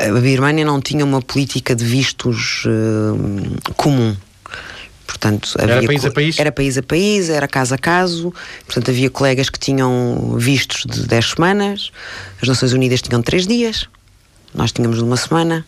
[0.00, 4.16] a Birmania não tinha uma política de vistos uh, comum.
[5.06, 6.38] Portanto, era país a país?
[6.38, 8.34] Era país a país, era caso a caso.
[8.64, 11.92] Portanto, havia colegas que tinham vistos de 10 semanas,
[12.42, 13.86] as Nações Unidas tinham 3 dias,
[14.52, 15.64] nós tínhamos de uma semana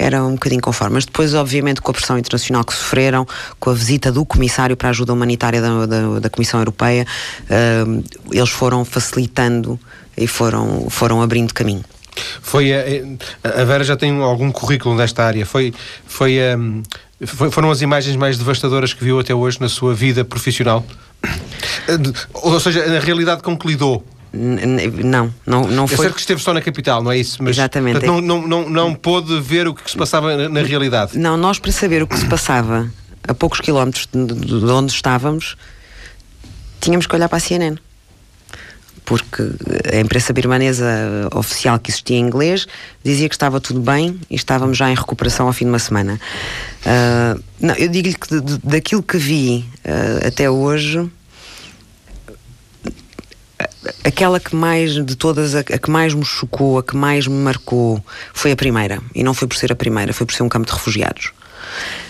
[0.00, 0.94] era um bocadinho conforme.
[0.94, 3.26] Mas depois, obviamente, com a pressão internacional que sofreram,
[3.58, 7.06] com a visita do Comissário para a Ajuda Humanitária da, da, da Comissão Europeia,
[7.42, 9.78] uh, eles foram facilitando
[10.16, 11.84] e foram, foram abrindo caminho.
[12.40, 15.44] Foi a, a Vera já tem algum currículo nesta área.
[15.44, 15.72] Foi,
[16.06, 16.82] foi, um,
[17.24, 20.84] foi, foram as imagens mais devastadoras que viu até hoje na sua vida profissional?
[22.32, 24.02] Ou seja, na realidade com que lidou?
[24.32, 25.94] Não, não, não foi.
[25.94, 27.42] É certo que esteve só na capital, não é isso?
[27.42, 28.00] Mas, Exatamente.
[28.00, 31.18] Portanto, não, não, não, não pôde ver o que se passava na, na, realidade.
[31.18, 32.90] Não, nós para saber o que se passava
[33.26, 35.56] a poucos quilómetros de, de onde estávamos,
[36.80, 37.76] tínhamos que olhar para a CNN.
[39.04, 39.42] Porque
[39.92, 42.68] a imprensa birmanesa oficial que existia em inglês
[43.02, 46.20] dizia que estava tudo bem e estávamos já em recuperação ao fim de uma semana.
[46.86, 51.10] Uh, não, eu digo-lhe que de, de, daquilo que vi uh, até hoje
[54.04, 58.04] aquela que mais de todas, a, que mais me chocou, a que mais me marcou,
[58.32, 59.00] foi a primeira.
[59.14, 61.32] E não foi por ser a primeira, foi por ser um campo de refugiados.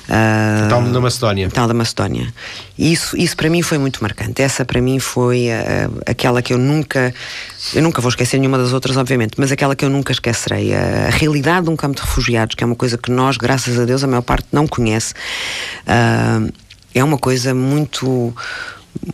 [0.08, 1.48] Uh, tal da Macedónia.
[1.50, 2.34] Tal da Macedónia.
[2.76, 4.42] Isso, isso para mim foi muito marcante.
[4.42, 7.14] Essa para mim foi uh, aquela que eu nunca.
[7.72, 10.74] Eu nunca vou esquecer nenhuma das outras, obviamente, mas aquela que eu nunca esquecerei.
[10.74, 13.78] A, a realidade de um campo de refugiados, que é uma coisa que nós, graças
[13.78, 15.14] a Deus, a maior parte não conhece,
[15.86, 16.52] uh,
[16.92, 18.34] é uma coisa muito,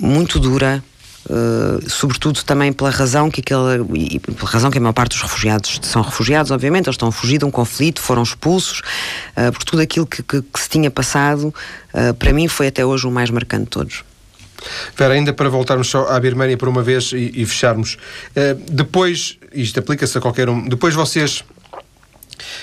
[0.00, 0.82] muito dura
[1.28, 5.22] Uh, sobretudo também pela razão que aquela e pela razão que a maior parte dos
[5.22, 8.80] refugiados são refugiados, obviamente, eles estão a fugir de um conflito, foram expulsos,
[9.36, 11.52] uh, por tudo aquilo que, que, que se tinha passado,
[11.92, 14.04] uh, para mim foi até hoje o mais marcante de todos.
[14.96, 17.98] Vera, ainda para voltarmos só à Birmania por uma vez e, e fecharmos,
[18.70, 21.44] depois, isto aplica-se a qualquer um, depois vocês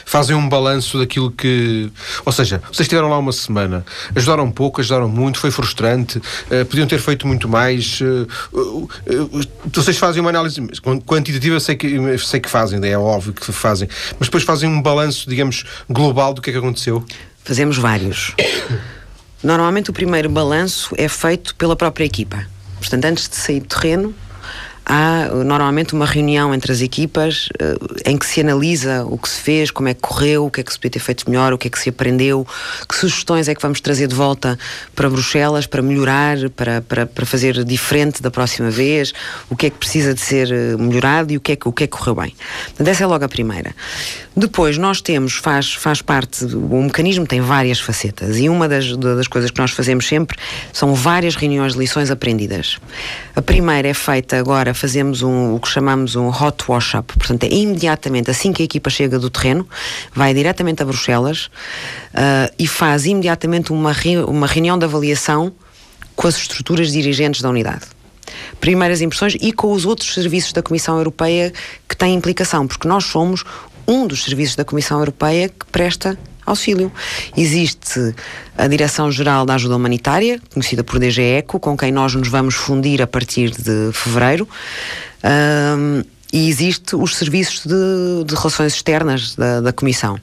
[0.06, 1.92] fazem um balanço daquilo que.
[2.26, 6.88] Ou seja, vocês estiveram lá uma semana, ajudaram pouco, ajudaram muito, foi frustrante, uh, podiam
[6.88, 8.00] ter feito muito mais.
[8.02, 8.90] Uh, uh,
[9.72, 10.62] vocês fazem uma análise
[11.06, 13.88] quantitativa, sei que, sei que fazem, é óbvio que fazem,
[14.20, 17.04] mas depois fazem um balanço, digamos, global do que é que aconteceu?
[17.44, 18.34] Fazemos vários.
[19.44, 22.46] Normalmente o primeiro balanço é feito pela própria equipa.
[22.78, 24.16] Portanto, antes de sair do terreno,
[24.86, 29.40] há normalmente uma reunião entre as equipas uh, em que se analisa o que se
[29.40, 31.58] fez, como é que correu, o que é que se podia ter feito melhor, o
[31.58, 32.46] que é que se aprendeu,
[32.88, 34.58] que sugestões é que vamos trazer de volta
[34.96, 39.14] para Bruxelas para melhorar, para, para, para fazer diferente da próxima vez,
[39.50, 41.72] o que é que precisa de ser eh, melhorado e o que é que, o
[41.72, 42.36] que, é que correu bem.
[42.66, 43.74] Portanto, essa é logo a primeira.
[44.36, 49.28] Depois, nós temos, faz, faz parte, o mecanismo tem várias facetas e uma das, das
[49.28, 50.38] coisas que nós fazemos sempre
[50.72, 52.80] são várias reuniões de lições aprendidas.
[53.36, 57.14] A primeira é feita agora fazemos um, o que chamamos um hot wash-up.
[57.18, 59.68] Portanto, é imediatamente, assim que a equipa chega do terreno,
[60.14, 65.52] vai diretamente a Bruxelas uh, e faz imediatamente uma, re, uma reunião de avaliação
[66.16, 67.86] com as estruturas dirigentes da unidade
[68.60, 71.52] primeiras impressões e com os outros serviços da Comissão Europeia
[71.88, 73.44] que têm implicação, porque nós somos
[73.88, 76.92] um dos serviços da Comissão Europeia que presta auxílio.
[77.36, 78.16] Existe
[78.58, 83.02] a Direção-Geral da Ajuda Humanitária, conhecida por DG ECO, com quem nós nos vamos fundir
[83.02, 84.48] a partir de fevereiro.
[85.24, 86.04] Um,
[86.34, 90.20] e existe os serviços de, de relações externas da, da Comissão,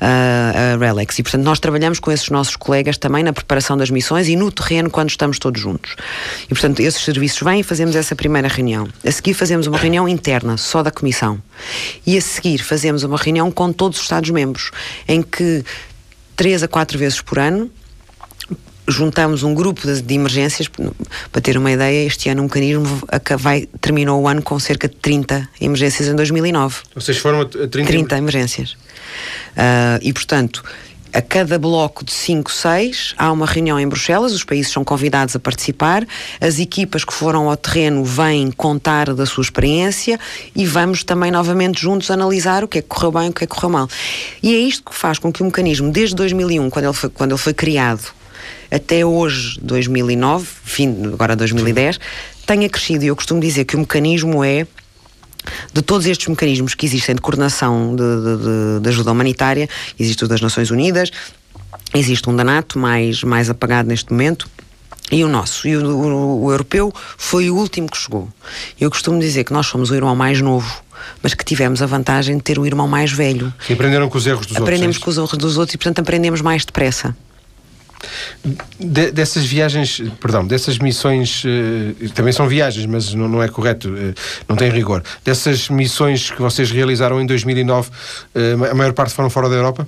[0.00, 1.20] a RELEX.
[1.20, 4.50] E, portanto, nós trabalhamos com esses nossos colegas também na preparação das missões e no
[4.50, 5.94] terreno quando estamos todos juntos.
[6.46, 8.88] E, portanto, esses serviços vêm e fazemos essa primeira reunião.
[9.06, 11.40] A seguir fazemos uma reunião interna, só da Comissão.
[12.04, 14.72] E a seguir fazemos uma reunião com todos os Estados-membros,
[15.06, 15.64] em que
[16.34, 17.70] três a quatro vezes por ano
[18.86, 20.68] juntamos um grupo de, de, emergências,
[21.32, 23.02] para ter uma ideia, este ano o mecanismo
[23.38, 26.76] vai, terminou o ano com cerca de 30 emergências em 2009.
[26.94, 28.72] Vocês foram a 30, 30 emergências.
[28.72, 30.62] Uh, e, portanto,
[31.14, 35.36] a cada bloco de 5, 6 há uma reunião em Bruxelas, os países são convidados
[35.36, 36.04] a participar,
[36.40, 40.18] as equipas que foram ao terreno vêm contar da sua experiência
[40.56, 43.44] e vamos também novamente juntos analisar o que é que correu bem e o que
[43.44, 43.88] é que correu mal.
[44.42, 47.30] E é isto que faz com que o mecanismo, desde 2001, quando ele foi, quando
[47.30, 48.12] ele foi criado,
[48.70, 51.98] até hoje, 2009, fim, agora 2010,
[52.46, 53.04] tenha crescido.
[53.04, 54.66] E eu costumo dizer que o mecanismo é
[55.72, 60.28] de todos estes mecanismos que existem de coordenação de, de, de ajuda humanitária, existe o
[60.28, 61.10] das Nações Unidas,
[61.94, 64.48] existe um da NATO mais, mais apagado neste momento,
[65.12, 68.28] e o nosso, e o, o, o, europeu, foi o último que chegou.
[68.80, 70.82] Eu costumo dizer que nós somos o irmão mais novo,
[71.22, 73.52] mas que tivemos a vantagem de ter o irmão mais velho.
[73.68, 74.64] E aprenderam com os erros dos aprendemos outros.
[74.66, 77.14] Aprendemos com os erros dos outros e, portanto, aprendemos mais depressa.
[78.78, 83.88] De, dessas viagens, perdão, dessas missões, uh, também são viagens, mas não, não é correto,
[83.88, 84.14] uh,
[84.48, 85.02] não tem rigor.
[85.24, 87.92] Dessas missões que vocês realizaram em 2009, uh,
[88.34, 89.86] eh, a maior parte foram fora da Europa?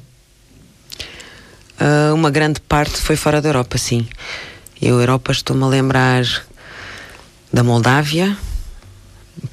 [2.14, 4.08] uma grande parte foi fora da Europa, sim.
[4.80, 6.24] Eu, Europa, estou-me a lembrar
[7.52, 8.34] da Moldávia,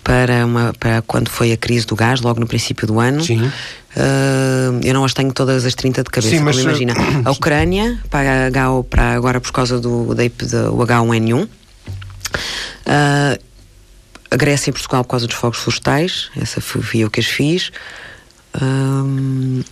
[0.03, 3.23] para, uma, para quando foi a crise do gás, logo no princípio do ano.
[3.23, 3.51] Sim.
[3.95, 6.93] Uh, eu não as tenho todas as 30 de cabeça, Sim, mas como imagina.
[7.23, 11.43] A Ucrânia, para, H, para agora por causa do, da, do H1N1.
[11.43, 11.49] Uh,
[12.87, 13.37] ah,
[14.31, 17.71] a Grécia e Portugal por causa dos fogos florestais, essa fui eu que as fiz.
[18.55, 19.63] Uh,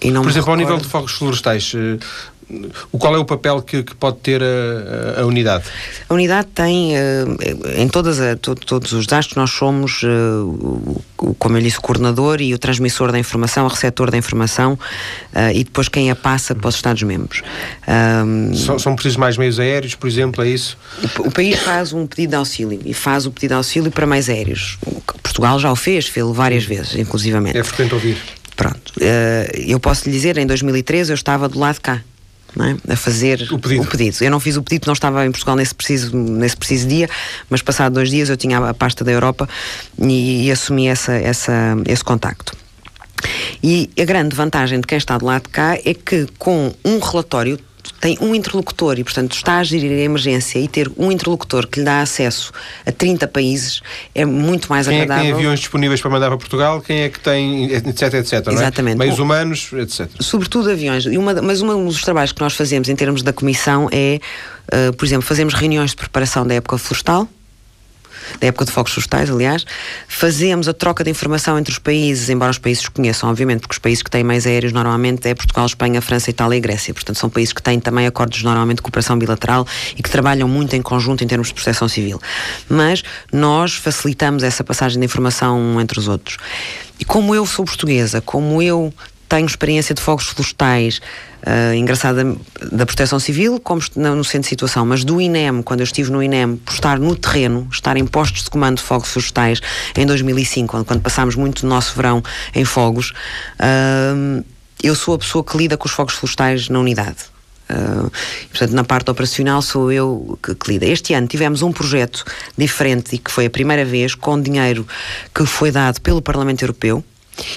[0.00, 1.72] por exemplo, ao nível de fogos florestais,
[2.90, 5.64] o qual é o papel que, que pode ter a, a, unidade?
[6.08, 7.36] A unidade tem, uh,
[7.76, 12.40] em todas a, to, todos os dados, nós somos, o, como eu disse, o coordenador
[12.40, 14.74] e o transmissor da informação, o receptor da informação
[15.34, 17.42] uh, e depois quem a passa para os Estados-membros.
[18.54, 20.78] são, são precisos mais meios aéreos, por exemplo, é isso?
[21.18, 24.06] O, o, país faz um pedido de auxílio e faz o pedido de auxílio para
[24.06, 24.78] mais aéreos.
[25.22, 27.58] Portugal já o fez, fez-o várias vezes, inclusivamente.
[27.58, 28.16] É frequente ouvir.
[28.56, 28.92] Pronto.
[29.54, 32.02] eu posso lhe dizer, em 2013 eu estava do lado de cá
[32.60, 32.92] é?
[32.92, 33.82] a fazer o pedido.
[33.82, 34.16] o pedido.
[34.22, 37.08] Eu não fiz o pedido, não estava em Portugal nesse preciso, nesse preciso dia,
[37.48, 39.48] mas passado dois dias eu tinha a pasta da Europa
[39.98, 42.56] e, e assumi essa, essa, esse contacto.
[43.62, 46.98] E a grande vantagem de quem está do lado de cá é que com um
[46.98, 47.58] relatório
[48.00, 51.80] tem um interlocutor e, portanto, está a gerir a emergência e ter um interlocutor que
[51.80, 52.52] lhe dá acesso
[52.86, 53.80] a 30 países
[54.14, 55.22] é muito mais quem agradável.
[55.22, 56.80] Quem é que tem aviões disponíveis para mandar para Portugal?
[56.80, 58.94] Quem é que tem, etc, etc, Exatamente.
[58.94, 58.98] É?
[58.98, 60.08] Meios humanos, etc.
[60.20, 61.04] Sobretudo aviões.
[61.04, 64.20] E uma, mas um dos trabalhos que nós fazemos em termos da comissão é,
[64.72, 67.28] uh, por exemplo, fazemos reuniões de preparação da época florestal,
[68.40, 69.64] da época de fogos florestais, aliás,
[70.06, 73.78] fazemos a troca de informação entre os países, embora os países conheçam, obviamente, porque os
[73.78, 76.92] países que têm mais aéreos normalmente é Portugal, Espanha, França, Itália e Grécia.
[76.92, 80.74] Portanto, são países que têm também acordos normalmente de cooperação bilateral e que trabalham muito
[80.76, 82.20] em conjunto em termos de proteção civil.
[82.68, 86.36] Mas nós facilitamos essa passagem de informação entre os outros.
[86.98, 88.92] E como eu sou portuguesa, como eu
[89.28, 91.00] tenho experiência de fogos florestais
[91.46, 92.36] uh, engraçada
[92.72, 96.22] da Proteção Civil, como no centro de situação, mas do INEM, quando eu estive no
[96.22, 99.60] INEM, por estar no terreno, estar em postos de comando de fogos florestais
[99.96, 102.22] em 2005, quando, quando passámos muito do nosso verão
[102.54, 103.12] em fogos,
[103.60, 104.44] uh,
[104.82, 107.16] eu sou a pessoa que lida com os fogos florestais na unidade.
[107.70, 108.10] Uh,
[108.48, 110.86] portanto, na parte operacional sou eu que, que lida.
[110.86, 112.24] Este ano tivemos um projeto
[112.56, 114.86] diferente e que foi a primeira vez com dinheiro
[115.34, 117.04] que foi dado pelo Parlamento Europeu,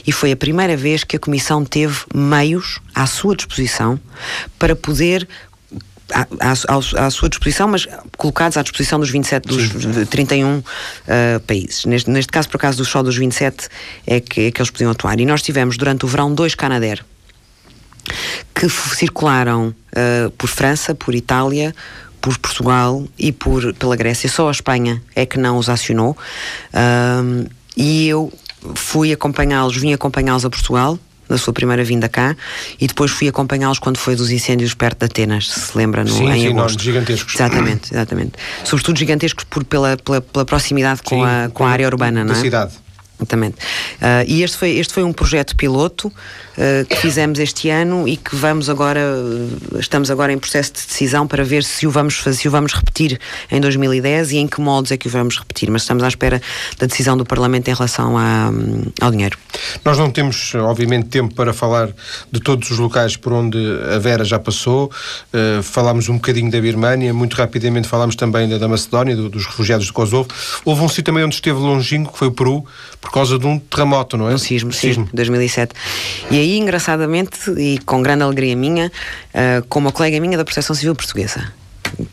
[0.05, 3.99] e foi a primeira vez que a Comissão teve meios à sua disposição
[4.57, 5.27] para poder
[6.13, 10.05] à, à, à, sua disposição, mas colocados à disposição dos 27, dos Sim.
[10.05, 10.63] 31 uh,
[11.47, 11.85] países.
[11.85, 13.69] Neste, neste caso, por acaso, dos só dos 27
[14.05, 15.19] é que, é que eles podiam atuar.
[15.19, 17.03] E nós tivemos durante o verão dois Canadair
[18.53, 21.73] que circularam uh, por França, por Itália,
[22.19, 24.29] por Portugal e por, pela Grécia.
[24.29, 26.17] Só a Espanha é que não os acionou.
[26.73, 28.31] Uh, e eu
[28.75, 32.35] fui acompanhá-los, vim acompanhá-los a Portugal, na sua primeira vinda cá,
[32.79, 36.29] e depois fui acompanhá-los quando foi dos incêndios perto de Atenas, se lembra, no, sim,
[36.29, 36.81] em sim, agosto.
[36.81, 37.35] gigantescos.
[37.35, 38.33] Exatamente, exatamente.
[38.63, 42.33] Sobretudo gigantescos por, pela, pela, pela proximidade com, sim, a, com a área urbana, não
[42.33, 42.35] é?
[42.35, 42.73] cidade.
[43.17, 43.55] Exatamente.
[43.55, 46.11] Uh, e este foi, este foi um projeto piloto
[46.57, 50.87] uh, que fizemos este ano e que vamos agora, uh, estamos agora em processo de
[50.87, 53.19] decisão para ver se o, vamos fazer, se o vamos repetir
[53.51, 55.69] em 2010 e em que moldes é que o vamos repetir.
[55.69, 56.41] Mas estamos à espera
[56.77, 58.51] da decisão do Parlamento em relação a,
[58.99, 59.37] ao dinheiro.
[59.85, 61.89] Nós não temos, obviamente, tempo para falar
[62.31, 63.57] de todos os locais por onde
[63.93, 64.91] a Vera já passou.
[65.63, 69.87] falámos um bocadinho da Birmânia, muito rapidamente falámos também da, da Macedónia, do, dos refugiados
[69.87, 70.29] do Kosovo.
[70.65, 72.65] Houve um sítio também onde esteve longínquo, que foi o Peru,
[72.99, 74.33] por causa de um terremoto, não é?
[74.33, 75.05] Um sismo, sismo.
[75.05, 75.73] sim, 2007.
[76.29, 78.91] E aí, engraçadamente, e com grande alegria minha,
[79.33, 81.61] uh, com uma colega minha da Proteção Civil Portuguesa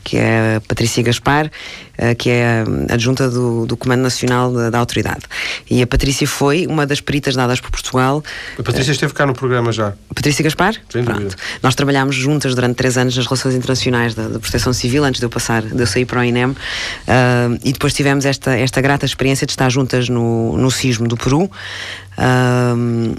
[0.05, 1.51] que é a Patrícia Gaspar,
[1.97, 5.22] eh, que é adjunta do, do Comando Nacional da, da, Autoridade.
[5.70, 8.22] E a Patrícia foi uma das peritas dadas por Portugal.
[8.59, 9.95] A Patrícia esteve cá no programa já.
[10.14, 10.74] Patrícia Gaspar?
[10.89, 11.37] Sem Pronto.
[11.62, 15.26] Nós trabalhámos juntas durante três anos nas relações internacionais da, da Proteção Civil, antes de
[15.26, 16.57] eu passar, de eu sair para o INEM, uh,
[17.64, 21.51] e depois tivemos esta, esta grata experiência de estar juntas no, no sismo do Peru.
[22.18, 23.16] Uh,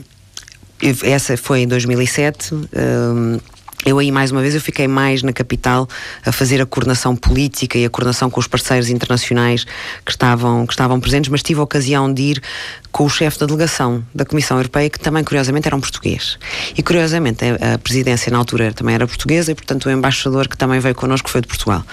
[1.03, 2.53] essa foi em 2007.
[2.53, 3.41] Uh,
[3.85, 5.87] eu aí, mais uma vez, eu fiquei mais na capital
[6.25, 9.63] a fazer a coordenação política e a coordenação com os parceiros internacionais
[10.05, 12.43] que estavam, que estavam presentes, mas tive a ocasião de ir
[12.91, 16.37] com o chefe da delegação da Comissão Europeia, que também, curiosamente, era um português.
[16.77, 20.81] E, curiosamente, a, presidência na altura também era portuguesa e, portanto, o embaixador que também
[20.81, 21.83] veio connosco foi de Portugal.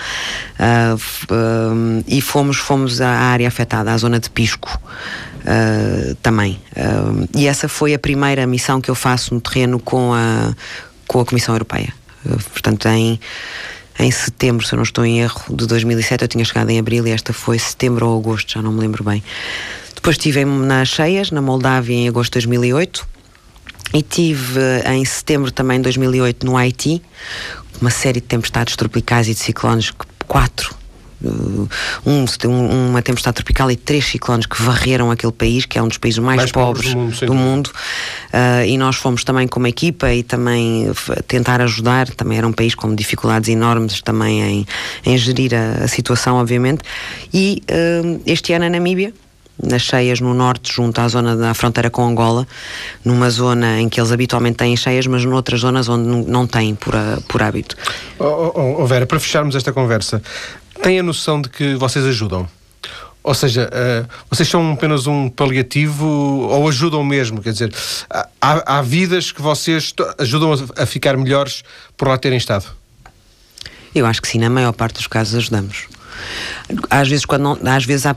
[0.58, 4.80] Uh, e fomos, fomos à área afetada, à zona de Pisco.
[5.46, 6.60] Uh, também.
[7.32, 10.52] e essa foi a primeira missão que eu faço no terreno com a,
[11.06, 11.92] com a Comissão Europeia.
[12.26, 13.20] Eh, portanto, em,
[13.98, 17.06] em setembro, se eu não estou em erro, de 2007, eu tinha chegado em abril
[17.06, 19.22] e esta foi setembro ou agosto, já não me lembro bem.
[19.94, 23.06] Depois estive nas Cheias, na Moldávia, em agosto de 2008.
[23.94, 27.00] E tive em setembro também de 2008 no Haiti,
[27.80, 29.92] uma série de tempestades tropicais e de ciclones,
[30.26, 30.74] quatro
[31.26, 35.98] um, uma tempestade tropical e três ciclones que varreram aquele país, que é um dos
[35.98, 37.26] países mais, mais pobres, do mundo.
[37.26, 37.70] Do mundo.
[38.32, 40.90] Uh, e nós fomos também como equipa e também
[41.26, 42.08] tentar ajudar.
[42.10, 44.66] Também era um país com dificuldades enormes também em,
[45.04, 46.82] em gerir a, a situação, obviamente.
[47.32, 49.12] E uh, este ano a Namíbia,
[49.62, 52.46] nas cheias no norte, junto à zona da fronteira com Angola,
[53.04, 56.94] numa zona em que eles habitualmente têm cheias, mas noutras zonas onde não têm por,
[57.28, 57.76] por hábito.
[58.18, 60.22] Oh, oh, oh Vera, para fecharmos esta conversa,
[60.82, 62.48] têm a noção de que vocês ajudam?
[63.22, 67.42] Ou seja, uh, vocês são apenas um paliativo ou ajudam mesmo?
[67.42, 67.74] Quer dizer,
[68.08, 71.64] há, há vidas que vocês ajudam a, a ficar melhores
[71.96, 72.66] por lá terem estado?
[73.92, 75.88] Eu acho que sim, na maior parte dos casos ajudamos
[76.90, 78.16] às vezes quando não, às vezes há,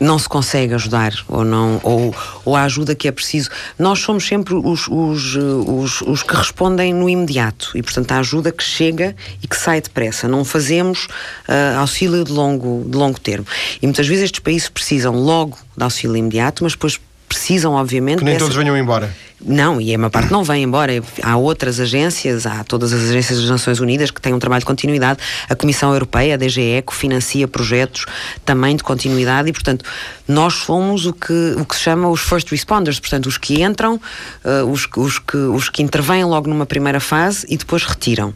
[0.00, 2.14] não se consegue ajudar ou não ou,
[2.44, 3.50] ou a ajuda que é preciso.
[3.78, 8.52] Nós somos sempre os, os, os, os, que respondem no imediato e portanto a ajuda
[8.52, 10.28] que chega e que sai depressa.
[10.28, 11.06] Não fazemos
[11.48, 13.46] uh, auxílio de longo de longo termo.
[13.80, 16.98] E muitas vezes estes países precisam logo de auxílio imediato mas depois
[17.28, 18.46] precisam obviamente que nem dessa...
[18.46, 20.92] todos venham embora não, e a maior parte não vem embora.
[21.22, 24.66] Há outras agências, há todas as agências das Nações Unidas que têm um trabalho de
[24.66, 25.20] continuidade.
[25.48, 28.04] A Comissão Europeia, a DGE, financia projetos
[28.44, 29.84] também de continuidade e, portanto,
[30.26, 34.00] nós somos o que, o que se chama os first responders, portanto, os que entram,
[34.44, 38.34] uh, os, os, que, os que intervêm logo numa primeira fase e depois retiram.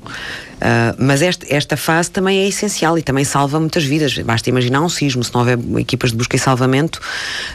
[0.62, 4.16] Uh, mas este, esta fase também é essencial e também salva muitas vidas.
[4.18, 7.00] Basta imaginar um sismo, se não houver equipas de busca e salvamento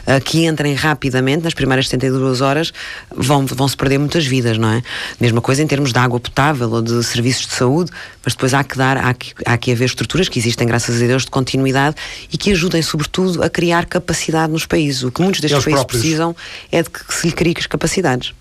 [0.06, 2.70] uh, que entrem rapidamente, nas primeiras 72 horas,
[3.10, 4.82] vão vão, se perder muitas vidas, não é?
[5.18, 7.90] Mesma coisa em termos de água potável ou de serviços de saúde,
[8.22, 11.06] mas depois há que dar, há que, há que haver estruturas que existem, graças a
[11.06, 11.96] Deus, de continuidade
[12.30, 15.02] e que ajudem, sobretudo, a criar capacidade nos países.
[15.02, 16.02] O que muitos destes países próprios.
[16.02, 16.36] precisam
[16.70, 18.34] é de que se lhe crie as capacidades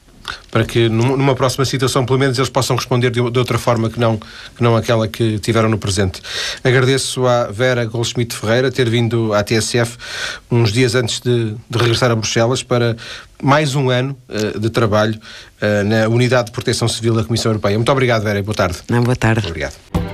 [0.51, 4.17] para que numa próxima situação, pelo menos, eles possam responder de, outra forma que não,
[4.17, 6.21] que não aquela que tiveram no presente.
[6.63, 9.97] Agradeço à Vera Goldschmidt Ferreira ter vindo à TSF
[10.49, 12.95] uns dias antes de, de regressar a Bruxelas para
[13.41, 15.19] mais um ano uh, de trabalho
[15.61, 17.77] uh, na Unidade de Proteção Civil da Comissão Europeia.
[17.77, 18.79] Muito obrigado, Vera, boa tarde.
[18.89, 19.47] Não, boa tarde.
[19.47, 20.06] Obrigado.